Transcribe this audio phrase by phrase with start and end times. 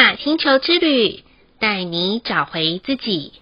[0.00, 1.22] 雅星球之旅，
[1.58, 3.34] 带你找回自己。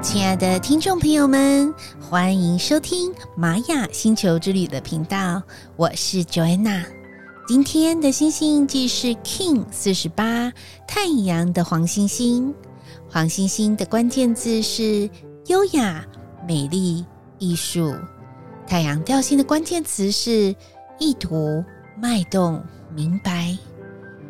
[0.00, 5.42] 亲爱的听众朋友们，欢迎收听玛雅星球之旅的频道，
[5.74, 6.84] 我是 Joanna。
[7.44, 10.52] 今天的星星印记是 King 四十八，
[10.86, 12.54] 太阳的黄星星。
[13.10, 15.10] 黄星星的关键字是
[15.46, 16.06] 优雅、
[16.46, 17.04] 美丽、
[17.40, 17.92] 艺术。
[18.64, 20.54] 太阳调性的关键词是
[21.00, 21.64] 意图、
[21.98, 22.62] 脉动、
[22.94, 23.56] 明白。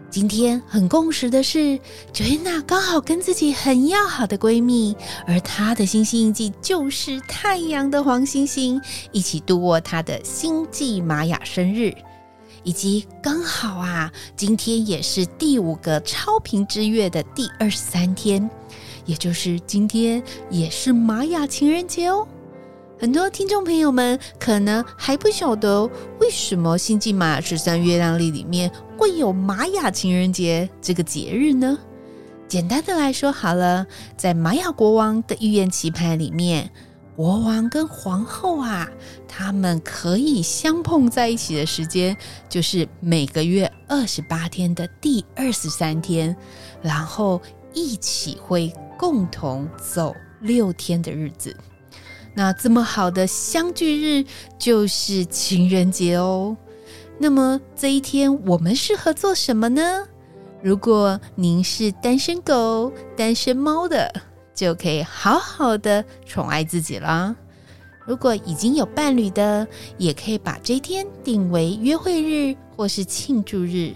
[0.08, 1.78] 今天很共识的是
[2.12, 8.80] ，Joanna 刚好跟自己很要好的闺蜜，而她的星星印记就是太阳的黄星星，
[9.10, 11.92] 一起度过她的星际玛雅生日，
[12.62, 18.48] 以及刚好啊，今天也是第五个超频之月的第二十三天，
[19.04, 22.26] 也就是今天也是玛雅情人节哦。
[22.98, 25.84] 很多听众朋友们可能还不晓得
[26.18, 31.78] 为什么星际玛雅十三月亮历里面会有玛雅情人节这个节日呢？
[32.48, 36.70] 简单的来说好了，在玛雅国王的预言棋盘里面，
[37.14, 38.88] 国王跟皇后啊，
[39.28, 42.16] 他们可以相碰在一起的时间
[42.48, 46.34] 就是每个月二十八天的第二十三天，
[46.80, 47.42] 然后
[47.74, 51.54] 一起会共同走六天的日子。
[52.38, 54.22] 那这么好的相聚日
[54.58, 56.54] 就是情人节哦。
[57.18, 60.06] 那么这一天我们适合做什么呢？
[60.62, 64.12] 如果您是单身狗、单身猫的，
[64.54, 67.34] 就可以好好的宠爱自己啦。
[68.04, 69.66] 如果已经有伴侣的，
[69.96, 73.94] 也可以把这一天定为约会日或是庆祝日。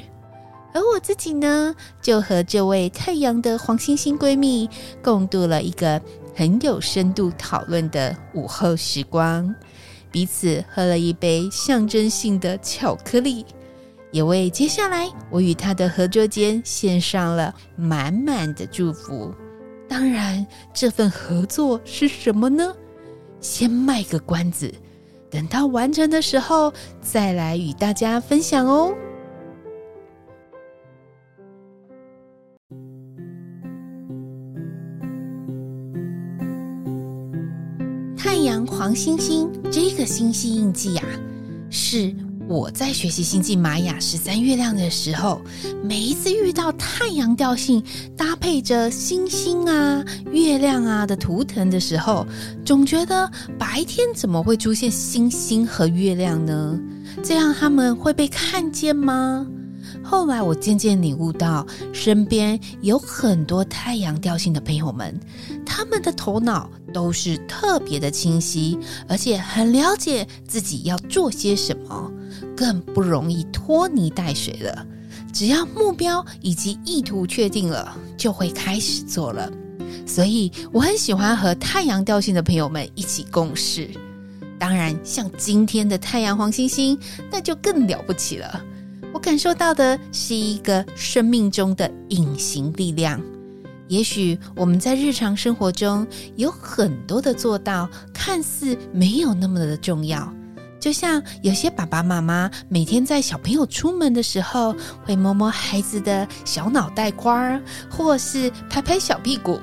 [0.73, 4.71] 而我自己呢，就和这位太阳的黄星星闺蜜
[5.03, 6.01] 共度了一个。
[6.35, 9.55] 很有深度讨论的午后时光，
[10.11, 13.45] 彼此喝了一杯象征性的巧克力，
[14.11, 19.35] 也为接下来我与他的合作间献上了满满的祝福。
[19.89, 22.73] 当然，这份合作是什么呢？
[23.41, 24.73] 先卖个关子，
[25.31, 28.95] 等到完成的时候再来与大家分享哦。
[38.95, 41.05] 星星这个星系印记啊，
[41.71, 42.15] 是
[42.49, 45.41] 我在学习星际玛雅十三月亮的时候，
[45.85, 47.83] 每一次遇到太阳调性
[48.17, 52.27] 搭配着星星啊、月亮啊的图腾的时候，
[52.65, 56.79] 总觉得白天怎么会出现星星和月亮呢？
[57.23, 59.47] 这样他们会被看见吗？
[60.03, 65.19] 后来我渐渐领悟到，身边有很多太阳调性的朋友们，
[65.65, 72.13] 他们的头脑都是特别的清晰，而且很了解自己要做些什么，
[72.57, 74.87] 更不容易拖泥带水了。
[75.33, 79.51] 只要目标以及意图确定了，就会开始做了。
[80.07, 83.89] 所以我很喜欢和太阳调性的朋友们一起共事。
[84.59, 86.99] 当然，像今天的太阳黄星星，
[87.31, 88.61] 那就更了不起了。
[89.21, 93.21] 感受到的是一个生命中的隐形力量。
[93.89, 100.33] 也许我们在日常生活中有很多的做到，看似没有那么的重要。
[100.79, 109.61] 就像有些爸爸妈妈每天在小朋友出门的时候，会摸摸孩子的小脑袋瓜儿，或是拍拍小屁股，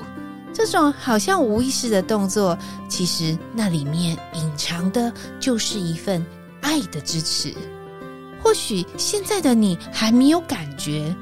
[0.54, 2.56] 这种好像无意识的动作，
[2.88, 6.24] 其实那里面隐藏的就是一份
[6.62, 7.54] 爱的支持。
[8.42, 11.16] 或许现在的你还没有感觉，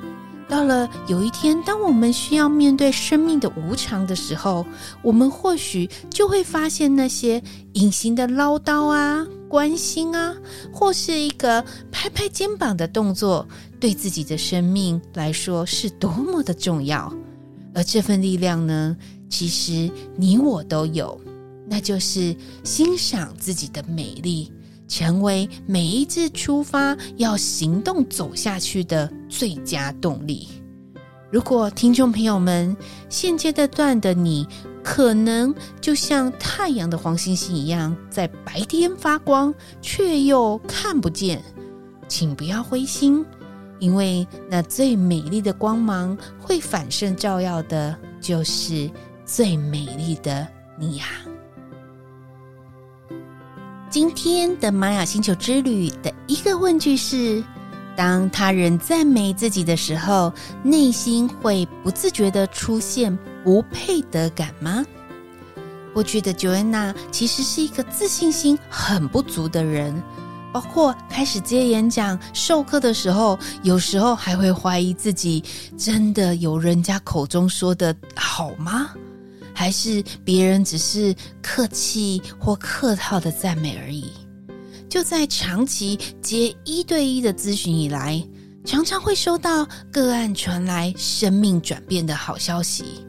[0.48, 4.66] 到了有一天，当我们需要面对生命的无常的时候，
[5.02, 7.42] 我们或许就会发现那些
[7.74, 10.36] 隐形的唠叨啊、关心啊，
[10.72, 13.48] 或是一个拍拍肩膀的动作，
[13.80, 17.12] 对自己的生命来说是多么的重要。
[17.74, 18.96] 而这份力量呢，
[19.30, 21.20] 其实你我都有，
[21.68, 24.52] 那就是欣赏自己的美丽。
[24.88, 30.48] 成为每一次出发要行动走下去的最佳动力。
[31.32, 32.76] 如果听众朋友们
[33.10, 34.48] 现阶段的你，
[34.84, 41.44] 可能就像太阳的黄星星一样，在白天发光，却又看不见，
[42.08, 43.26] 请不要灰心，
[43.80, 48.90] 因为那最美丽的光芒会反射照耀的，就是
[49.26, 50.48] 最美丽的
[50.80, 51.06] 你呀。
[53.96, 57.42] 今天的玛雅星球之旅的一个问句是：
[57.96, 60.34] 当他人赞美自己的时候，
[60.64, 64.86] 内心会不自觉的出现不配得感吗？
[65.94, 70.04] 过去的 Joanna 其实是一个自信心很不足的人，
[70.52, 75.42] 包括开始接演讲、授课的时候，有时候还会怀疑自己
[75.78, 78.90] 真的有人家口中说的好吗？
[79.56, 84.12] 还是别人只是客气或客套的赞美而已？
[84.90, 88.24] 就在长期接一对一的咨询以来，
[88.66, 93.06] 常常会收到个案传来生命转变的好消息。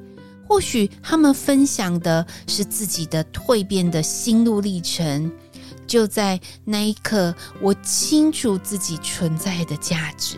[0.49, 5.31] 或许他们分享的是自己的蜕变的心路历程。
[5.87, 10.37] 就在那一刻，我清楚自己存在的价值。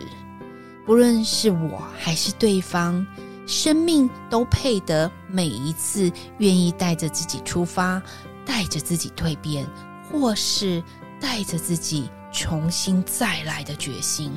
[0.84, 3.06] 不论是我还是对方，
[3.48, 8.00] 生命都配得每一次愿意带着自己出发，
[8.44, 9.66] 带着自己蜕变，
[10.12, 10.84] 或是
[11.18, 14.30] 带着自己重新再来的决心。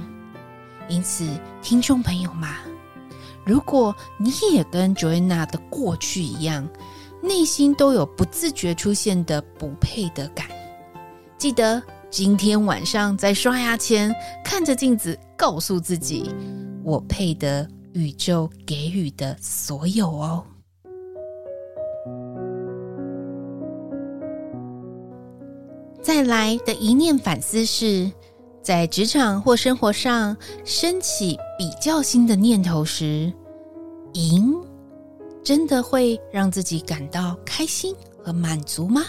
[0.88, 1.28] 因此，
[1.62, 2.50] 听众朋友们，
[3.46, 6.66] 如果你也跟 Joanna 的过去一样，
[7.22, 10.48] 内心都有不自觉出现的不配得感。
[11.38, 16.34] 记得今天晚上在刷牙前，看着镜子，告诉自己
[16.82, 20.44] ：“我配得宇宙给予的所有哦。”
[26.02, 28.12] 再来的一念反思是，
[28.64, 30.36] 在职场或生活上
[30.66, 33.32] 升起比较心的念头时，
[34.14, 34.54] 赢
[35.44, 39.04] 真的会让自己感到开心和满足吗？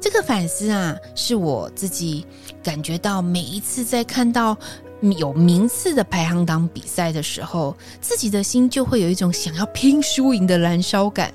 [0.00, 2.24] 这个反思啊，是我自己
[2.62, 4.56] 感觉到每一次在看到
[5.00, 11.32] 有名次的排行榜比赛的时候，自己的心就会有一种想要拼输赢的燃烧感。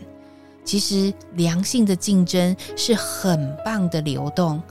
[0.63, 4.61] 其实良性的竞争是很棒的流动，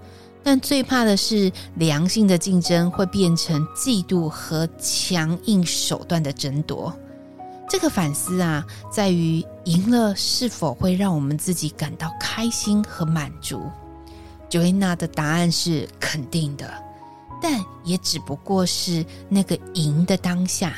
[0.42, 6.92] 但最怕的是良性的竞争会变成嫉妒和强硬手段的争夺。
[7.68, 13.62] 这个反思啊，在于赢了是否会让我们自己感到开心和满足。
[14.50, 16.72] Joanna 的答案是肯定的，
[17.44, 20.74] 但也只不过是那个赢的当下。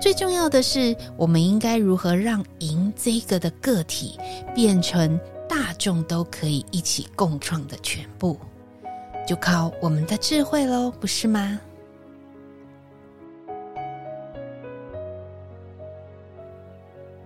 [0.00, 4.16] 最重要的是，我们应该如何让赢这个的个体
[4.54, 8.38] 变成大众都可以一起共创的全部，
[9.26, 11.58] 就靠我们的智慧喽，不是吗？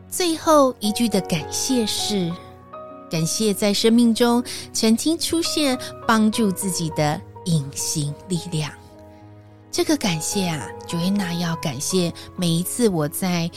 [0.09, 2.33] 最后一句的感谢是。
[3.11, 5.79] 感谢在生命中曾经出现
[6.09, 8.71] 帮助自己的隐形力量。
[9.71, 13.51] 这个感谢啊，Joanna 要感谢每一次我在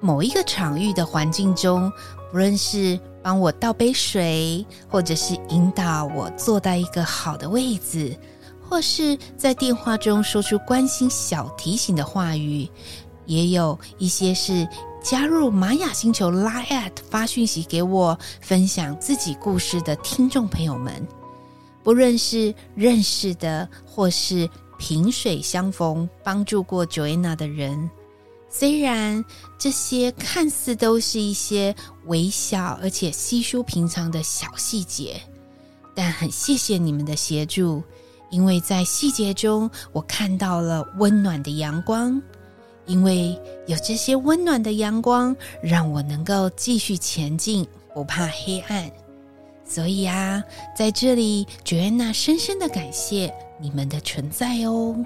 [0.00, 1.92] 某一个场域的环境中，
[2.30, 8.18] 不论是帮我倒杯水，或者是引导我坐在一个好的位置，
[8.68, 12.68] 或是在电话中说出关心小提醒的话语，
[13.26, 14.68] 也有一些是。
[15.02, 21.06] 加入玛雅星球 Line@ 发讯息给我，分享自己故事的听众朋友们，
[21.86, 27.88] 不论是认识的或是萍水相逢、帮助过 Joanna 的人，
[28.50, 29.24] 虽然
[29.56, 31.72] 这些看似都是一些
[32.06, 35.20] 微小而且稀疏平常的小细节，
[35.94, 37.80] 但很谢谢你们的协助，
[38.32, 42.20] 因为在细节中我看到了温暖的阳光。
[42.86, 48.90] 因为有这些温暖的阳光，让我能够继续前进，不怕黑暗。
[49.68, 50.42] 所以啊，
[50.76, 54.96] 在这里，Joanna 深深的感谢你们的存在哦。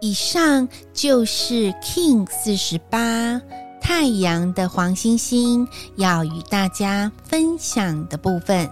[0.00, 3.40] 以上就是 King 四十八
[3.80, 8.68] 太阳的黄星星要与大家分享的部分。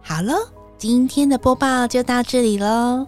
[0.00, 0.34] 好喽，
[0.78, 3.06] 今天的播报就到这里喽。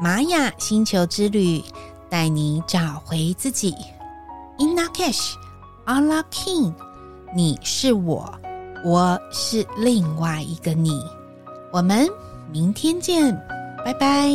[0.00, 1.62] 玛雅星球之旅，
[2.08, 3.74] 带你找回自己。
[4.58, 5.34] Ina Cash,
[5.84, 6.72] Allah King
[7.32, 8.32] 你是我，
[8.84, 10.90] 我是另外一个你。
[11.72, 12.08] 我们
[12.50, 13.32] 明天见，
[13.84, 14.30] 拜拜。